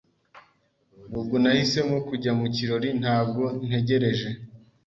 [1.09, 4.29] Nubwo nahisemo kujya mu kirori, ntabwo ntegereje.